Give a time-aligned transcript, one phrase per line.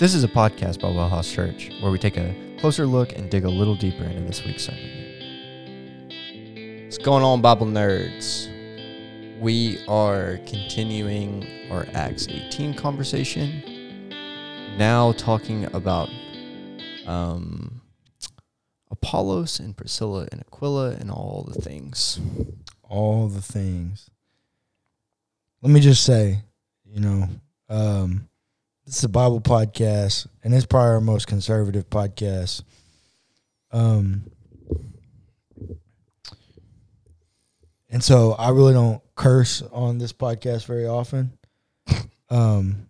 [0.00, 3.44] This is a podcast by Wellhouse Church where we take a closer look and dig
[3.44, 4.90] a little deeper into this week's sermon.
[6.82, 8.50] What's going on, Bible nerds?
[9.40, 14.08] We are continuing our Acts 18 conversation.
[14.76, 16.10] Now talking about
[17.06, 17.73] um,
[19.14, 22.18] Apollos and Priscilla and Aquila and all the things.
[22.82, 24.10] all the things.
[25.62, 26.40] Let me just say,
[26.84, 27.28] you know,
[27.68, 28.28] um,
[28.84, 32.64] this is a Bible podcast, and it's probably our most conservative podcast.
[33.70, 34.24] Um,
[37.88, 41.38] and so I really don't curse on this podcast very often.
[42.30, 42.88] Um,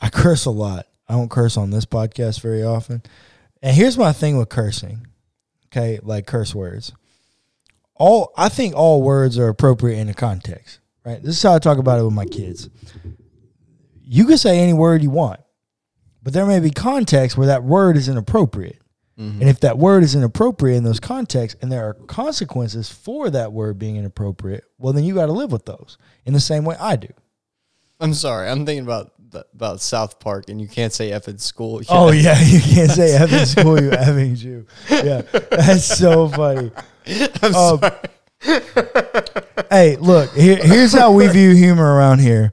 [0.00, 0.86] I curse a lot.
[1.06, 3.02] I don't curse on this podcast very often.
[3.62, 5.06] And here's my thing with cursing.
[5.66, 6.92] Okay, like curse words
[8.02, 11.22] all I think all words are appropriate in a context, right?
[11.22, 12.68] This is how I talk about it with my kids.
[14.02, 15.38] You can say any word you want,
[16.20, 18.80] but there may be contexts where that word is inappropriate.
[19.16, 19.40] Mm-hmm.
[19.40, 23.52] And if that word is inappropriate in those contexts and there are consequences for that
[23.52, 26.74] word being inappropriate, well then you got to live with those in the same way
[26.80, 27.08] I do.
[28.00, 31.38] I'm sorry, I'm thinking about the, about South Park, and you can't say F in
[31.38, 31.80] school.
[31.88, 34.66] Oh yeah, you can't say effing school, you effing Jew.
[34.90, 36.70] Yeah, that's so funny.
[37.42, 37.92] I'm Um, sorry.
[39.70, 42.52] hey, look, here, here's how we view humor around here.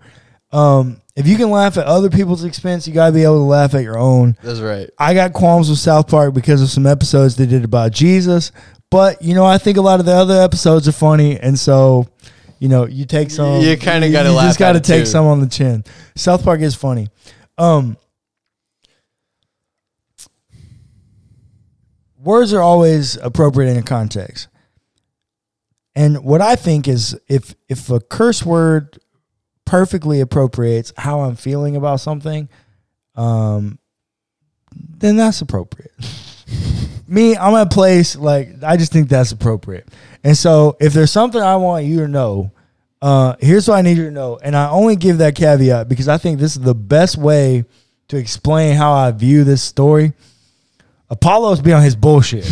[0.52, 3.74] Um, if you can laugh at other people's expense, you gotta be able to laugh
[3.76, 4.38] at your own.
[4.42, 4.90] That's right.
[4.98, 8.52] I got qualms with South Park because of some episodes they did about Jesus,
[8.90, 12.08] but you know, I think a lot of the other episodes are funny, and so
[12.60, 13.62] you know, you take some.
[13.62, 15.06] You kinda gotta You laugh just gotta take too.
[15.08, 15.84] some on the chin.
[16.16, 17.08] South Park is funny.
[17.58, 17.98] Um,
[22.18, 24.48] words are always appropriate in a context.
[25.96, 29.00] And what I think is if if a curse word
[29.66, 32.50] perfectly appropriates how I'm feeling about something,
[33.16, 33.80] um,
[34.74, 35.92] then that's appropriate.
[37.08, 39.88] Me, I'm at a place like I just think that's appropriate.
[40.24, 42.52] And so if there's something I want you to know,
[43.02, 44.38] uh, here's what I need you to know.
[44.42, 47.66] And I only give that caveat because I think this is the best way
[48.10, 50.14] to explain how I view this story.
[51.10, 52.46] Apollos be on his bullshit.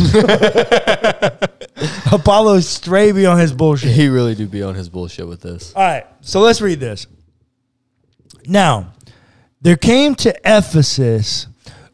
[2.12, 3.92] Apollos straight be on his bullshit.
[3.92, 5.74] He really do be on his bullshit with this.
[5.76, 7.06] All right, so let's read this.
[8.48, 8.94] Now,
[9.62, 11.48] there came to Ephesus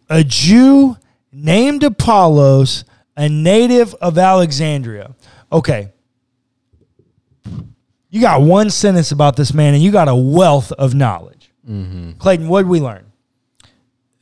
[0.09, 0.97] a Jew
[1.31, 2.85] named Apollos,
[3.17, 5.15] a native of Alexandria.
[5.53, 5.91] Okay.
[8.09, 11.51] You got one sentence about this man, and you got a wealth of knowledge.
[11.67, 12.11] Mm-hmm.
[12.19, 13.05] Clayton, what did we learn?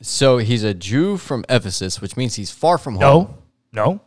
[0.00, 3.34] So he's a Jew from Ephesus, which means he's far from home.
[3.72, 4.00] No, no.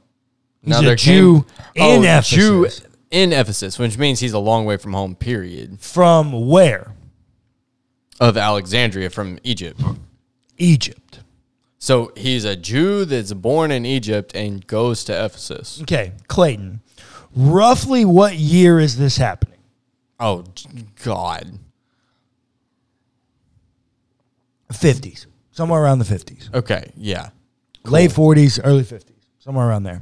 [0.61, 2.79] He's Now a Jew came- in oh, Ephesus.
[2.79, 5.15] Jew in Ephesus, which means he's a long way from home.
[5.15, 5.79] Period.
[5.79, 6.93] From where?
[8.19, 9.81] Of Alexandria, from Egypt.
[10.57, 11.19] Egypt.
[11.77, 15.81] So he's a Jew that's born in Egypt and goes to Ephesus.
[15.83, 16.81] Okay, Clayton.
[17.35, 19.59] Roughly what year is this happening?
[20.19, 20.45] Oh
[21.03, 21.59] God.
[24.71, 25.25] 50s.
[25.51, 26.53] Somewhere around the 50s.
[26.53, 26.91] Okay.
[26.95, 27.29] Yeah.
[27.83, 29.11] Late 40s, early 50s.
[29.39, 30.01] Somewhere around there.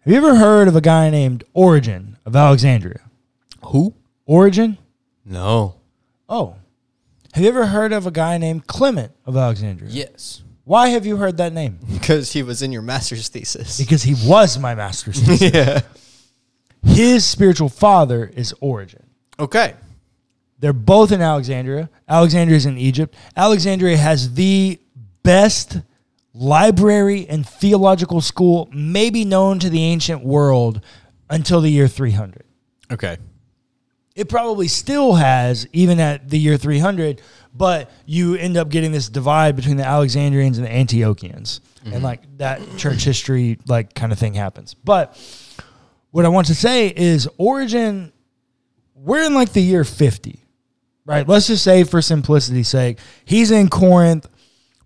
[0.00, 3.00] Have you ever heard of a guy named Origen of Alexandria?
[3.66, 3.94] Who?
[4.26, 4.78] Origen?
[5.24, 5.74] No.
[6.28, 6.56] Oh.
[7.34, 9.90] Have you ever heard of a guy named Clement of Alexandria?
[9.90, 10.42] Yes.
[10.68, 11.78] Why have you heard that name?
[11.90, 13.78] Because he was in your master's thesis.
[13.78, 15.54] Because he was my master's thesis.
[15.54, 15.80] yeah.
[16.84, 19.06] His spiritual father is Origen.
[19.40, 19.72] Okay.
[20.58, 21.88] They're both in Alexandria.
[22.06, 23.14] Alexandria is in Egypt.
[23.34, 24.78] Alexandria has the
[25.22, 25.78] best
[26.34, 30.82] library and theological school, maybe known to the ancient world
[31.30, 32.44] until the year 300.
[32.92, 33.16] Okay.
[34.18, 37.22] It probably still has, even at the year 300,
[37.54, 41.60] but you end up getting this divide between the Alexandrians and the Antiochians.
[41.84, 42.04] And mm-hmm.
[42.04, 44.74] like that church history, like kind of thing happens.
[44.74, 45.16] But
[46.10, 48.12] what I want to say is Origen,
[48.96, 50.44] we're in like the year 50,
[51.04, 51.26] right?
[51.28, 54.28] Let's just say for simplicity's sake, he's in Corinth.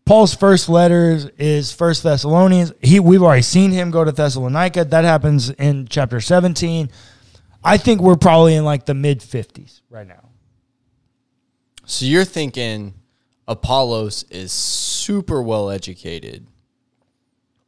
[0.04, 2.72] Paul's first letters is First Thessalonians.
[2.82, 4.84] He we've already seen him go to Thessalonica.
[4.84, 6.90] That happens in chapter 17.
[7.64, 10.28] I think we're probably in like the mid 50s right now.
[11.84, 12.94] So you're thinking
[13.48, 16.46] Apollos is super well educated.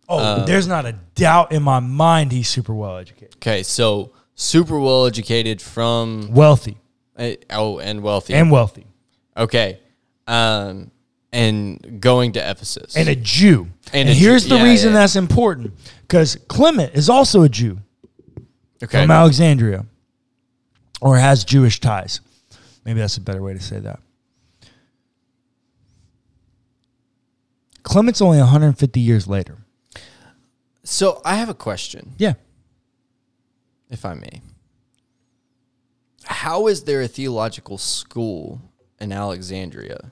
[0.09, 3.37] Oh, there's not a doubt in my mind he's super well educated.
[3.37, 6.77] Okay, so super well educated from Wealthy
[7.17, 8.35] uh, oh and wealthy.
[8.35, 8.87] and wealthy.
[9.37, 9.79] okay.
[10.27, 10.91] um,
[11.33, 12.97] and going to Ephesus.
[12.97, 13.69] and a Jew.
[13.93, 14.99] And And, a Jew- here's the yeah, reason yeah.
[15.01, 17.79] that's important because Clement is also a Jew
[18.85, 19.03] okay.
[19.03, 19.87] from Alexandria
[21.01, 22.21] or has Jewish ties.
[22.85, 24.01] Maybe that's a better way to say that.
[27.83, 29.59] Clement's only 150 years later.
[30.83, 32.35] So I have a question, Yeah.
[33.91, 34.43] if I may.
[36.25, 38.61] How is there a theological school
[39.01, 40.11] in Alexandria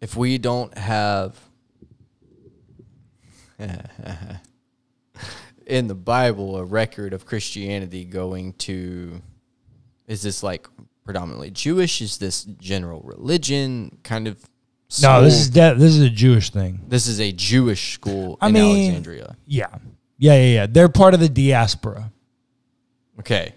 [0.00, 1.40] if we don't have
[5.66, 9.20] in the Bible a record of Christianity going to
[10.06, 10.66] is this like
[11.04, 12.00] predominantly Jewish?
[12.00, 14.36] Is this general religion kind of
[15.02, 16.80] No, this is de- this is a Jewish thing.
[16.88, 19.36] This is a Jewish school I in mean- Alexandria.
[19.46, 19.66] Yeah.
[20.18, 20.66] Yeah, yeah, yeah.
[20.66, 22.12] They're part of the diaspora.
[23.18, 23.52] Okay.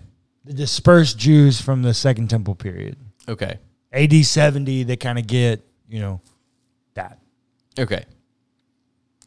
[0.46, 2.98] The dispersed Jews from the Second Temple period.
[3.30, 3.60] Okay.
[3.94, 6.22] AD 70, they kind of get, you know,
[6.96, 7.20] that.
[7.78, 8.06] Okay.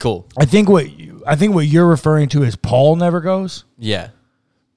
[0.00, 0.26] Cool.
[0.37, 3.64] I think what you, I think what you're referring to is Paul never goes.
[3.79, 4.08] Yeah.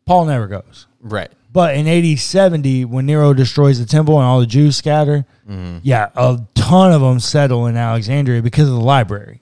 [0.06, 0.86] Paul never goes.
[1.02, 1.32] Right.
[1.52, 5.80] But in AD 70, when Nero destroys the temple and all the Jews scatter, Mm-hmm.
[5.84, 9.42] yeah, a ton of them settle in Alexandria because of the library.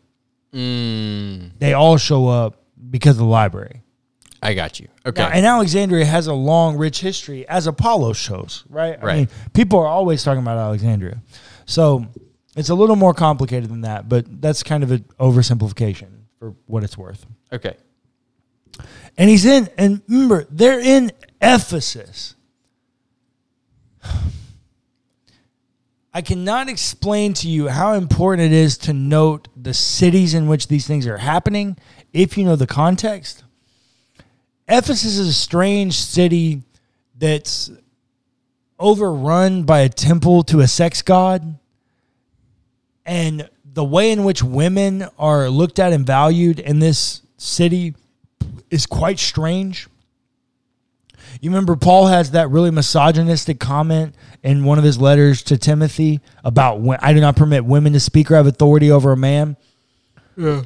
[0.54, 3.81] Mm, They all show up because of the library.
[4.42, 4.88] I got you.
[5.06, 5.22] Okay.
[5.22, 8.98] Now, and Alexandria has a long, rich history, as Apollo shows, right?
[9.01, 9.18] I Right.
[9.18, 11.22] mean, people are always talking about Alexandria.
[11.68, 12.07] So
[12.56, 16.83] it's a little more complicated than that, but that's kind of an oversimplification for what
[16.83, 17.25] it's worth.
[17.51, 17.75] okay.
[19.18, 21.12] And he's in, and remember, they're in
[21.42, 22.36] Ephesus.
[26.13, 30.68] I cannot explain to you how important it is to note the cities in which
[30.68, 31.77] these things are happening
[32.12, 33.44] if you know the context.
[34.68, 36.63] Ephesus is a strange city
[37.18, 37.71] that's
[38.80, 41.57] overrun by a temple to a sex god.
[43.06, 47.95] And the way in which women are looked at and valued in this city
[48.69, 49.88] is quite strange.
[51.39, 56.19] You remember Paul has that really misogynistic comment in one of his letters to Timothy
[56.44, 59.56] about when I do not permit women to speak or have authority over a man.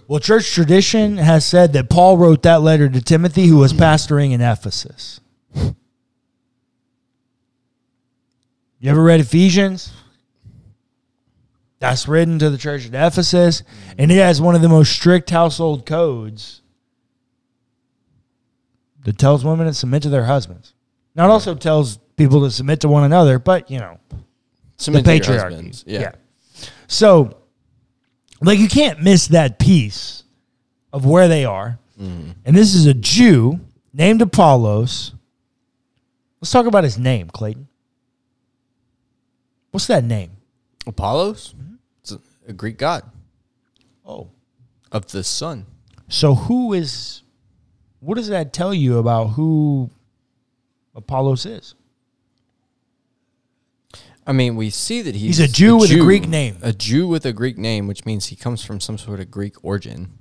[0.08, 4.32] Well, church tradition has said that Paul wrote that letter to Timothy, who was pastoring
[4.32, 5.20] in Ephesus.
[8.80, 9.92] You ever read Ephesians?
[11.86, 13.62] That's written to the church at Ephesus,
[14.00, 16.64] and it has one of the most strict household codes
[19.04, 20.74] that tells women to submit to their husbands.
[21.14, 24.00] Now, it also tells people to submit to one another, but you know,
[24.78, 25.42] Submit the patriarchy.
[25.44, 25.84] husbands.
[25.86, 26.14] Yeah.
[26.88, 27.38] So,
[28.42, 30.24] like, you can't miss that piece
[30.92, 31.78] of where they are.
[32.02, 32.32] Mm-hmm.
[32.46, 33.60] And this is a Jew
[33.94, 35.14] named Apollos.
[36.42, 37.68] Let's talk about his name, Clayton.
[39.70, 40.32] What's that name?
[40.88, 41.54] Apollos?
[42.46, 43.04] It's a, a Greek god
[44.06, 44.30] Oh.
[44.92, 45.66] of the sun.
[46.08, 47.24] So, who is,
[48.00, 49.90] what does that tell you about who
[50.96, 51.74] Apollos is?
[54.28, 56.58] I mean, we see that he's, He's a Jew with a Greek name.
[56.62, 59.64] A Jew with a Greek name, which means he comes from some sort of Greek
[59.64, 60.18] origin.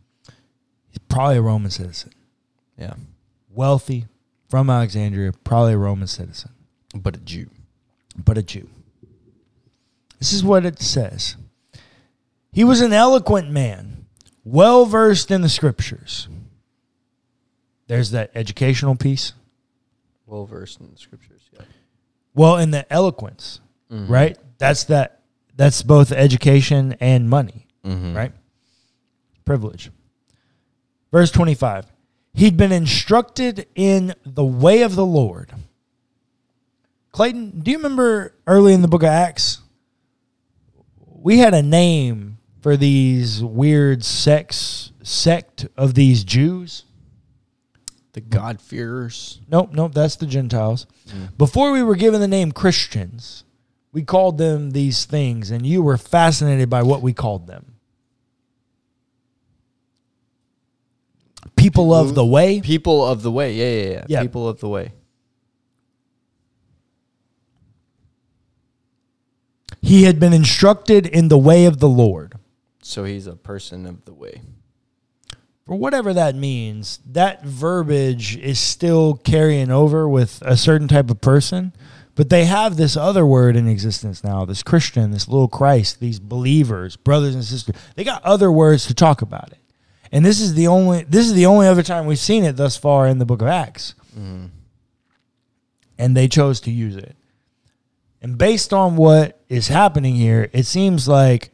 [0.91, 2.13] He's probably a Roman citizen.
[2.79, 2.95] Yeah.
[3.51, 4.07] Wealthy,
[4.49, 6.51] from Alexandria, probably a Roman citizen.
[6.95, 7.49] But a Jew.
[8.23, 8.69] but a Jew.
[10.19, 11.37] This is what it says.
[12.55, 14.07] He was an eloquent man,
[14.45, 16.29] well versed in the scriptures.
[17.89, 19.33] There's that educational piece.
[20.27, 21.43] Well versed in the scriptures.
[21.53, 21.63] Yeah.
[22.35, 24.39] Well, in the eloquence, right?
[24.59, 25.21] That's that
[25.57, 28.17] that's both education and money, Mm-hmm.
[28.17, 28.33] right?
[29.45, 29.91] Privilege.
[31.13, 31.87] Verse 25.
[32.33, 35.53] He'd been instructed in the way of the Lord.
[37.13, 39.61] Clayton, do you remember early in the book of Acts?
[41.07, 42.34] We had a name
[42.65, 46.87] for these weird sex sect of these Jews.
[48.15, 49.43] The God-fearers.
[49.51, 50.87] Nope, nope, that's the Gentiles.
[51.11, 51.27] Hmm.
[51.37, 53.45] Before we were given the name Christians,
[53.93, 57.75] we called them these things, and you were fascinated by what we called them.
[61.57, 62.63] People of the way.
[62.63, 63.53] People of the way.
[63.53, 64.05] Yeah, yeah, yeah.
[64.09, 64.23] Yeah.
[64.23, 64.93] People of the way.
[69.83, 72.39] He had been instructed in the way of the Lord.
[72.87, 74.43] So he's a person of the way.
[75.67, 81.23] For whatever that means, that verbiage is still carrying over with a certain type of
[81.23, 81.73] person.
[82.15, 86.21] But they have this other word in existence now, this Christian, this little Christ, these
[86.21, 87.75] believers, brothers and sisters.
[87.97, 89.59] They got other words to talk about it.
[90.13, 92.77] And this is the only this is the only other time we've seen it thus
[92.77, 93.95] far in the book of Acts.
[94.17, 94.49] Mm-hmm.
[95.97, 97.17] And they chose to use it.
[98.21, 101.54] And based on what is happening here, it seems like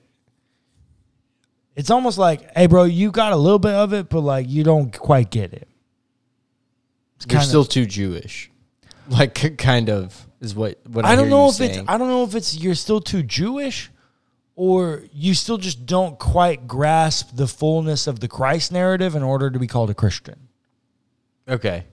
[1.77, 4.65] it's almost like, hey, bro, you got a little bit of it, but like you
[4.65, 5.69] don't quite get it.
[7.17, 8.51] It's You're kinda- still too Jewish.
[9.09, 11.79] Like kind of is what what I, I don't know if it's.
[11.89, 13.91] I don't know if it's you're still too Jewish
[14.55, 19.51] or you still just don't quite grasp the fullness of the Christ narrative in order
[19.51, 20.49] to be called a Christian.
[21.49, 21.87] okay.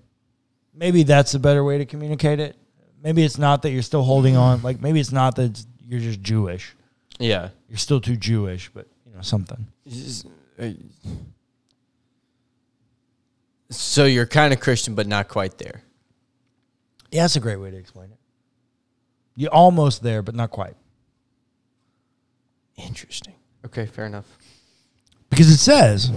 [0.75, 2.55] Maybe that's a better way to communicate it.
[3.01, 4.61] Maybe it's not that you're still holding on.
[4.61, 6.75] Like maybe it's not that you're just Jewish.
[7.17, 7.49] Yeah.
[7.67, 8.85] You're still too Jewish, but
[9.17, 9.67] know something.
[10.59, 10.69] Uh,
[13.69, 15.81] so you're kind of Christian, but not quite there.
[17.11, 18.17] Yeah, that's a great way to explain it.
[19.35, 20.75] You're almost there, but not quite.
[22.75, 23.35] Interesting.
[23.65, 24.25] Okay, fair enough.
[25.29, 26.11] Because it says,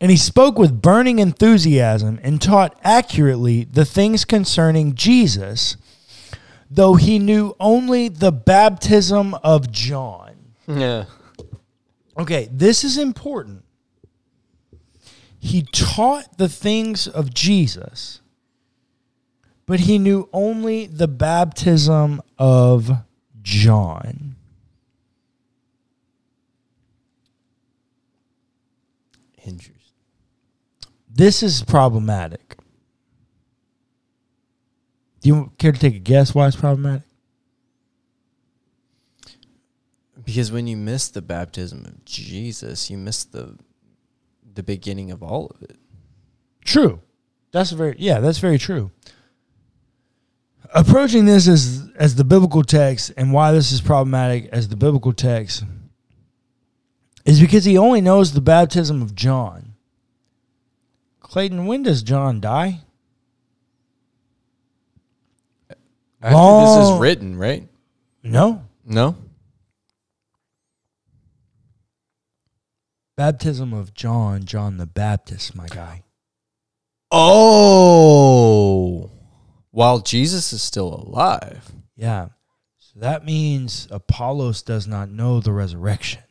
[0.00, 5.76] and he spoke with burning enthusiasm and taught accurately the things concerning Jesus,
[6.70, 10.29] though he knew only the baptism of John.
[10.78, 11.04] Yeah.
[12.18, 13.64] Okay, this is important.
[15.38, 18.20] He taught the things of Jesus,
[19.66, 22.90] but he knew only the baptism of
[23.40, 24.36] John.
[29.44, 29.76] Interesting.
[31.08, 32.58] This is problematic.
[35.22, 37.09] Do you care to take a guess why it's problematic?
[40.30, 43.58] Because when you miss the baptism of Jesus, you miss the
[44.54, 45.76] the beginning of all of it.
[46.64, 47.00] True.
[47.50, 48.92] That's very yeah, that's very true.
[50.72, 55.12] Approaching this as as the biblical text and why this is problematic as the biblical
[55.12, 55.64] text
[57.24, 59.74] is because he only knows the baptism of John.
[61.18, 62.82] Clayton, when does John die?
[66.22, 67.66] After this is written, right?
[68.22, 68.62] No.
[68.86, 69.16] No.
[73.20, 76.04] Baptism of John, John the Baptist, my guy.
[77.10, 79.10] Oh.
[79.72, 81.70] While Jesus is still alive.
[81.96, 82.28] Yeah.
[82.78, 86.22] So that means Apollos does not know the resurrection.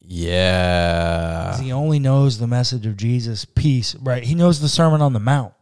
[0.00, 1.60] Yeah.
[1.60, 4.22] he only knows the message of Jesus, peace, right?
[4.22, 5.52] He knows the Sermon on the Mount.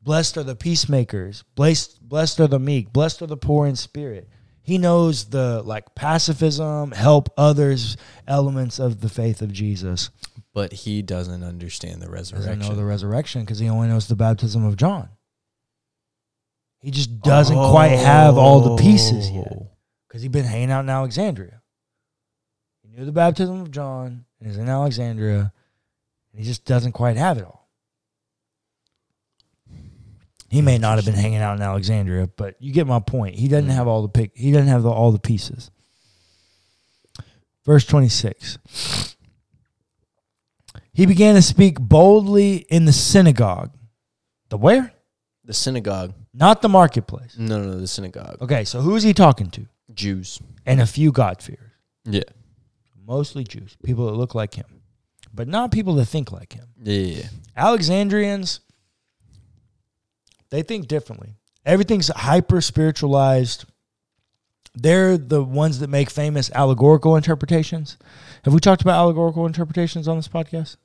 [0.00, 1.42] Blessed are the peacemakers.
[1.56, 2.92] Blessed, blessed are the meek.
[2.92, 4.28] Blessed are the poor in spirit.
[4.62, 7.96] He knows the like pacifism, help others
[8.28, 10.10] elements of the faith of Jesus.
[10.54, 12.52] But he doesn't understand the resurrection.
[12.52, 15.08] He doesn't know the resurrection because he only knows the baptism of John.
[16.80, 19.70] He just doesn't quite have all the pieces yet Oh.
[20.08, 21.62] because he's been hanging out in Alexandria.
[22.82, 25.52] He knew the baptism of John and is in Alexandria,
[26.32, 27.61] and he just doesn't quite have it all.
[30.52, 33.36] He may not have been hanging out in Alexandria, but you get my point.
[33.36, 33.74] He doesn't mm.
[33.74, 34.32] have all the pic.
[34.34, 35.70] He doesn't have the, all the pieces.
[37.64, 38.58] Verse twenty six.
[40.92, 43.72] He began to speak boldly in the synagogue.
[44.50, 44.92] The where?
[45.42, 46.12] The synagogue.
[46.34, 47.34] Not the marketplace.
[47.38, 48.36] No, no, the synagogue.
[48.42, 49.66] Okay, so who is he talking to?
[49.94, 50.38] Jews.
[50.66, 51.72] And a few God-fearers.
[52.04, 52.24] Yeah.
[53.06, 54.82] mostly Jews, people that look like him,
[55.32, 56.66] but not people that think like him.
[56.82, 57.24] Yeah.
[57.56, 58.60] Alexandrians,
[60.52, 61.34] they think differently.
[61.64, 63.64] Everything's hyper spiritualized.
[64.74, 67.96] They're the ones that make famous allegorical interpretations.
[68.44, 70.76] Have we talked about allegorical interpretations on this podcast?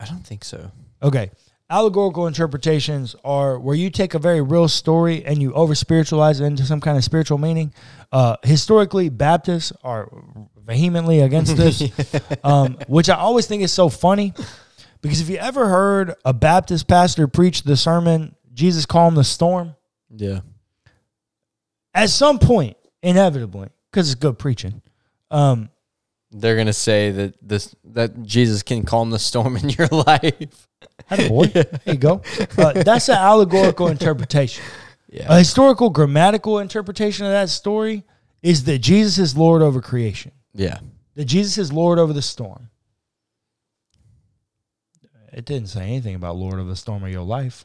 [0.00, 0.72] I don't think so.
[1.00, 1.30] Okay.
[1.70, 6.46] Allegorical interpretations are where you take a very real story and you over spiritualize it
[6.46, 7.72] into some kind of spiritual meaning.
[8.10, 10.08] Uh, historically, Baptists are
[10.56, 11.84] vehemently against this,
[12.44, 14.34] um, which I always think is so funny
[15.02, 19.74] because if you ever heard a Baptist pastor preach the sermon, Jesus calmed the storm,
[20.14, 20.40] Yeah.
[21.94, 24.82] at some point, inevitably, because it's good preaching,
[25.30, 25.70] um,
[26.30, 30.68] They're gonna say that this that Jesus can calm the storm in your life.
[31.10, 31.46] Atta boy.
[31.46, 32.20] There you go.
[32.58, 34.62] Uh, that's an allegorical interpretation.
[35.08, 35.26] Yeah.
[35.28, 38.04] A historical grammatical interpretation of that story
[38.42, 40.78] is that Jesus is Lord over creation, yeah.
[41.14, 42.68] that Jesus is Lord over the storm.
[45.32, 47.64] It didn't say anything about Lord of the storm of your life.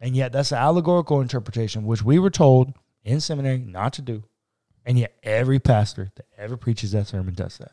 [0.00, 2.72] And yet, that's an allegorical interpretation, which we were told
[3.04, 4.24] in seminary not to do.
[4.84, 7.72] And yet, every pastor that ever preaches that sermon does that.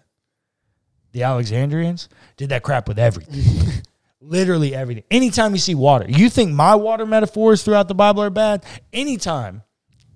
[1.13, 3.83] The Alexandrians did that crap with everything.
[4.21, 5.03] Literally everything.
[5.09, 8.65] Anytime you see water, you think my water metaphors throughout the Bible are bad?
[8.91, 9.63] Anytime,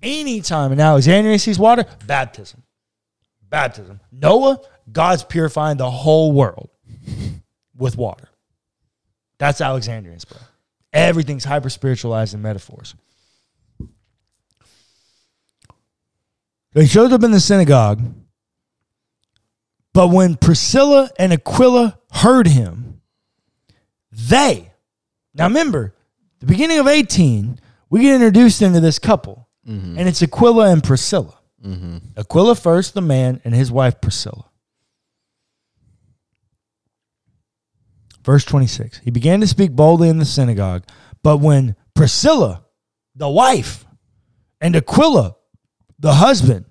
[0.02, 2.62] anytime an Alexandrian sees water, baptism.
[3.48, 4.00] Baptism.
[4.10, 6.68] Noah, God's purifying the whole world
[7.76, 8.28] with water.
[9.38, 10.38] That's Alexandrians, bro.
[10.92, 12.94] Everything's hyper spiritualized in metaphors.
[16.74, 18.02] So he shows up in the synagogue.
[19.94, 23.00] But when Priscilla and Aquila heard him,
[24.10, 24.72] they,
[25.34, 25.94] now remember,
[26.40, 27.58] the beginning of 18,
[27.90, 29.96] we get introduced into this couple, Mm-hmm.
[29.96, 31.38] and it's Aquila and Priscilla.
[31.64, 31.98] Mm-hmm.
[32.16, 34.46] Aquila first, the man, and his wife Priscilla.
[38.24, 40.84] Verse 26 He began to speak boldly in the synagogue,
[41.22, 42.64] but when Priscilla,
[43.14, 43.84] the wife,
[44.60, 45.36] and Aquila,
[45.98, 46.66] the husband,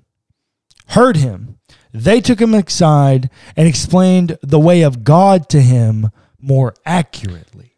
[0.87, 1.59] heard him,
[1.93, 7.77] they took him aside and explained the way of God to him more accurately.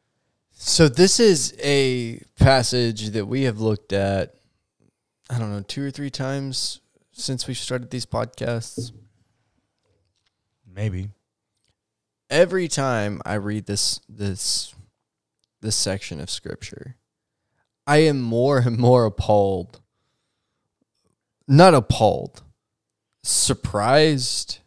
[0.51, 4.35] So this is a passage that we have looked at,
[5.29, 6.79] I don't know, two or three times
[7.11, 8.91] since we started these podcasts.
[10.65, 11.09] Maybe.
[12.33, 14.73] Every time I read this this
[15.61, 16.95] this section of scripture,
[17.85, 19.81] I am more and more appalled.
[21.47, 22.41] Not appalled,
[23.21, 24.57] surprised,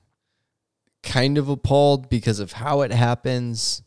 [1.02, 3.82] kind of appalled because of how it happens.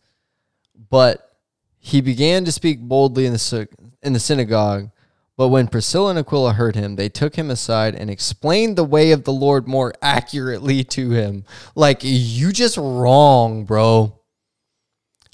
[0.90, 1.38] But
[1.78, 3.70] he began to speak boldly in the
[4.04, 4.90] in the synagogue.
[5.39, 9.13] But when Priscilla and Aquila heard him, they took him aside and explained the way
[9.13, 11.46] of the Lord more accurately to him.
[11.75, 14.19] Like you just wrong, bro.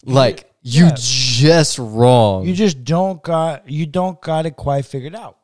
[0.03, 0.95] Like you Yeah.
[0.95, 2.45] just wrong.
[2.45, 5.39] You just don't got you don't got it quite figured out.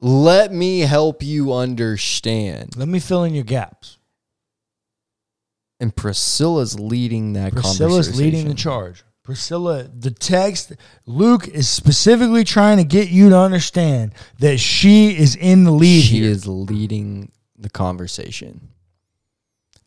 [0.00, 2.76] Let me help you understand.
[2.76, 3.98] Let me fill in your gaps.
[5.78, 7.86] And Priscilla's leading that conversation.
[7.86, 9.04] Priscilla's leading the charge.
[9.28, 10.72] Priscilla, the text,
[11.04, 16.00] Luke is specifically trying to get you to understand that she is in the lead
[16.04, 16.30] She here.
[16.30, 18.68] is leading the conversation.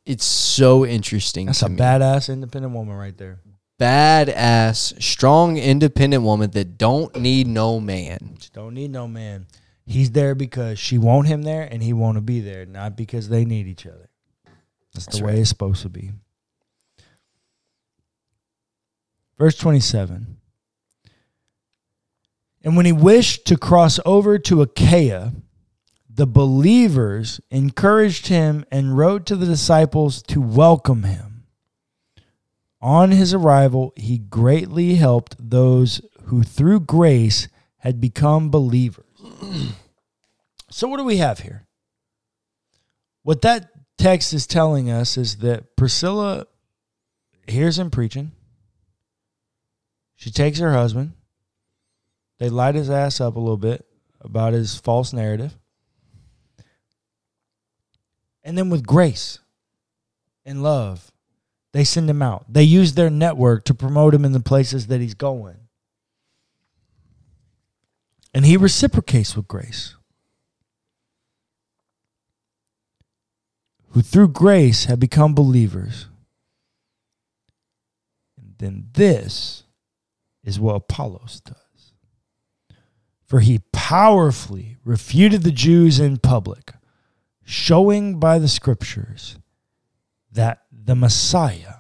[0.05, 1.47] It's so interesting.
[1.47, 1.75] That's a me.
[1.77, 3.39] badass independent woman right there.
[3.79, 8.37] badass, strong, independent woman that don't need no man.
[8.53, 9.47] Don't need no man.
[9.87, 13.29] He's there because she want him there and he want to be there, not because
[13.29, 14.07] they need each other.
[14.93, 16.11] That's, That's the way it's supposed to be.
[19.41, 20.37] Verse 27.
[22.63, 25.33] And when he wished to cross over to Achaia,
[26.07, 31.45] the believers encouraged him and wrote to the disciples to welcome him.
[32.81, 39.05] On his arrival, he greatly helped those who through grace had become believers.
[40.69, 41.65] so, what do we have here?
[43.23, 46.45] What that text is telling us is that Priscilla
[47.47, 48.33] hears him preaching.
[50.21, 51.13] She takes her husband.
[52.37, 53.87] They light his ass up a little bit
[54.19, 55.57] about his false narrative.
[58.43, 59.39] And then with grace
[60.45, 61.11] and love,
[61.71, 62.45] they send him out.
[62.47, 65.57] They use their network to promote him in the places that he's going.
[68.31, 69.95] And he reciprocates with grace.
[73.89, 76.05] Who through grace have become believers.
[78.37, 79.60] And then this
[80.43, 81.55] is what Apollos does.
[83.25, 86.73] For he powerfully refuted the Jews in public,
[87.43, 89.37] showing by the scriptures
[90.31, 91.75] that the Messiah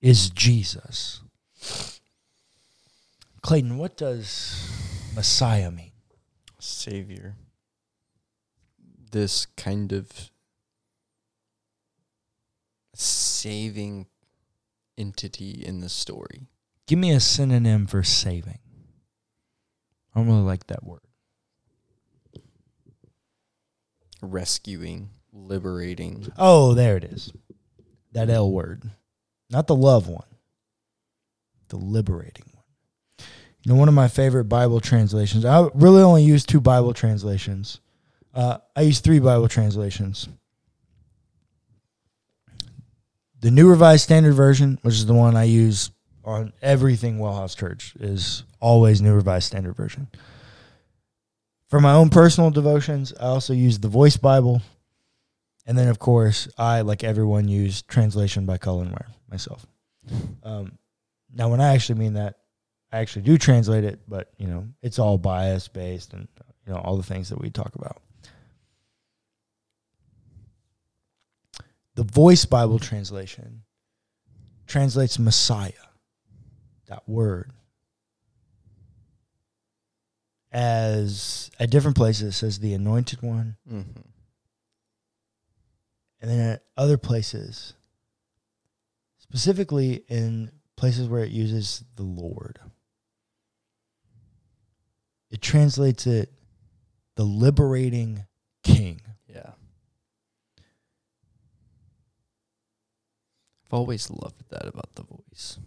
[0.00, 1.20] is Jesus.
[3.42, 4.70] Clayton, what does
[5.14, 5.92] Messiah mean?
[6.58, 7.36] Savior.
[9.10, 10.30] This kind of
[12.94, 14.06] saving
[14.96, 16.46] entity in the story.
[16.90, 18.58] Give me a synonym for saving.
[20.12, 21.02] I don't really like that word.
[24.20, 26.26] Rescuing, liberating.
[26.36, 27.32] Oh, there it is.
[28.10, 28.90] That L word.
[29.50, 30.26] Not the love one,
[31.68, 33.28] the liberating one.
[33.62, 37.78] You know, one of my favorite Bible translations, I really only use two Bible translations.
[38.34, 40.28] Uh, I use three Bible translations.
[43.38, 45.92] The New Revised Standard Version, which is the one I use
[46.24, 50.08] on everything Wellhouse Church, is always New Revised Standard Version.
[51.68, 54.62] For my own personal devotions, I also use the Voice Bible.
[55.66, 59.66] And then, of course, I, like everyone, use translation by Cullen Ware myself.
[60.42, 60.78] Um,
[61.32, 62.36] now, when I actually mean that,
[62.92, 66.26] I actually do translate it, but you know, it's all bias based and
[66.66, 68.02] you know all the things that we talk about.
[71.94, 73.62] The Voice Bible translation
[74.66, 75.72] translates Messiah,
[76.90, 77.52] that word,
[80.52, 84.00] as at different places it says the anointed one, Mm-hmm.
[86.20, 87.74] and then at other places,
[89.18, 92.58] specifically in places where it uses the Lord,
[95.30, 96.32] it translates it
[97.14, 98.24] the liberating
[98.64, 99.00] king.
[99.28, 99.52] Yeah.
[103.66, 105.58] I've always loved that about the voice.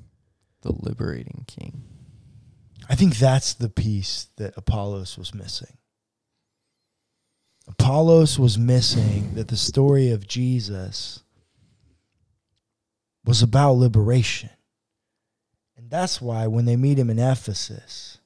[0.64, 1.84] The liberating king.
[2.90, 5.78] I think that's the piece that Apollos was missing.
[7.68, 11.24] Apollos was missing that the story of Jesus
[13.26, 14.50] was about liberation.
[15.78, 18.20] And that's why when they meet him in Ephesus,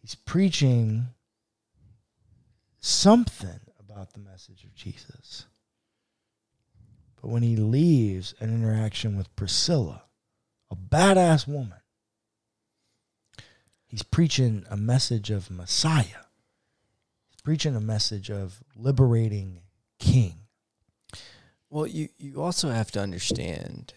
[0.00, 1.08] he's preaching
[2.80, 5.46] something about the message of Jesus.
[7.20, 10.04] But when he leaves an interaction with Priscilla,
[10.70, 11.80] a badass woman,
[13.86, 16.24] he's preaching a message of Messiah.
[17.30, 19.60] He's preaching a message of liberating
[19.98, 20.34] king.
[21.70, 23.92] Well, you you also have to understand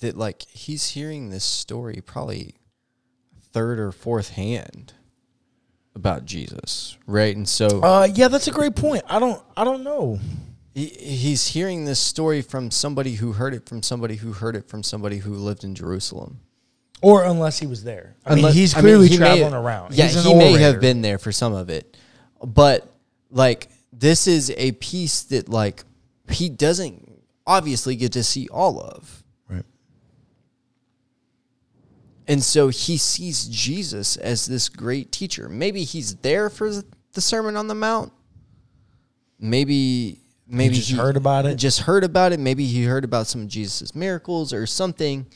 [0.00, 2.56] that like he's hearing this story probably
[3.52, 4.94] third or fourth hand
[5.94, 7.36] about Jesus, right?
[7.36, 9.04] And so Uh yeah, that's a great point.
[9.08, 10.18] I don't I don't know.
[10.74, 14.68] He, he's hearing this story from somebody who heard it from somebody who heard it
[14.68, 16.40] from somebody who lived in Jerusalem.
[17.02, 18.16] Or unless he was there.
[18.24, 19.94] I Unless- mean, he's I mean, clearly he may- traveling around.
[19.94, 21.96] Yeah, he may have been there for some of it,
[22.42, 22.90] but
[23.30, 25.84] like this is a piece that like
[26.30, 29.22] he doesn't obviously get to see all of.
[29.48, 29.64] Right.
[32.26, 35.48] And so he sees Jesus as this great teacher.
[35.48, 36.70] Maybe he's there for
[37.12, 38.12] the Sermon on the Mount.
[39.38, 41.56] Maybe maybe just heard about it?
[41.56, 42.40] Just heard about it.
[42.40, 45.26] Maybe he heard about some of Jesus' miracles or something.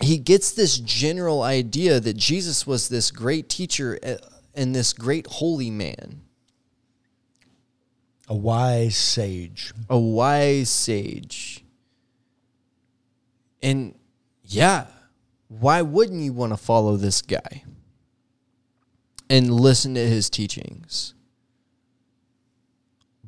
[0.00, 4.16] He gets this general idea that Jesus was this great teacher uh,
[4.54, 6.20] and this great holy man,
[8.28, 9.72] A wise sage.
[9.88, 11.64] a wise sage.
[13.62, 13.94] And
[14.44, 14.86] yeah,
[15.48, 17.64] why wouldn't you want to follow this guy
[19.30, 21.14] and listen to his teachings?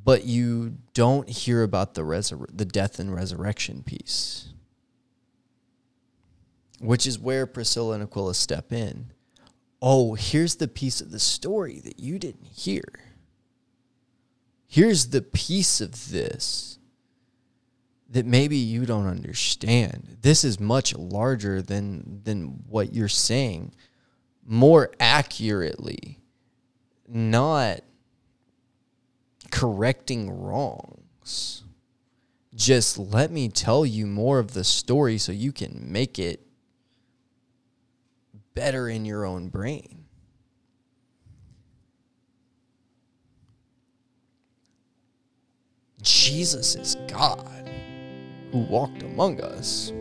[0.09, 4.55] But you don't hear about the resur- the death and resurrection piece,
[6.81, 9.12] which is where Priscilla and Aquila step in.
[9.83, 12.85] Oh, here's the piece of the story that you didn't hear.
[14.66, 16.79] Here's the piece of this
[18.09, 20.16] that maybe you don't understand.
[20.23, 23.75] This is much larger than than what you're saying.
[24.42, 26.21] More accurately,
[27.07, 27.81] not
[29.50, 31.64] correcting wrongs.
[32.54, 36.46] Just let me tell you more of the story so you can make it
[38.54, 40.04] better in your own brain.
[46.02, 47.70] Jesus is God
[48.50, 49.92] who walked among us.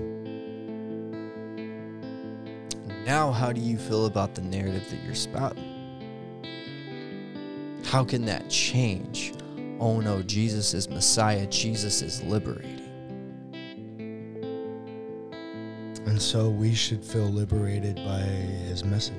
[3.05, 5.76] Now, how do you feel about the narrative that you're spouting?
[7.87, 9.31] How can that change?
[9.79, 12.81] Oh no, Jesus is Messiah, Jesus is liberating.
[16.05, 19.15] And so we should feel liberated by his message.